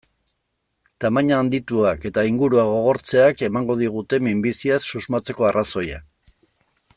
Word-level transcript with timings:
Tamaina 1.03 1.35
handituak 1.41 2.07
eta 2.11 2.23
ingurua 2.29 2.63
gogortzeak 2.69 3.45
emango 3.49 3.77
digute 3.83 4.21
minbiziaz 4.29 4.81
susmatzeko 4.95 5.49
arrazoia. 5.51 6.01